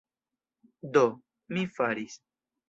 Do, 0.95 1.03
mi 1.53 1.67
faris. 1.77 2.19